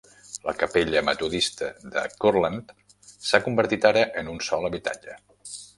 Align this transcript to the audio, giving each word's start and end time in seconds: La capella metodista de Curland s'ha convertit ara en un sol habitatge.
La 0.45 0.53
capella 0.61 1.03
metodista 1.09 1.69
de 1.97 2.07
Curland 2.25 2.75
s'ha 3.29 3.45
convertit 3.49 3.89
ara 3.95 4.09
en 4.23 4.35
un 4.37 4.45
sol 4.49 4.71
habitatge. 4.71 5.23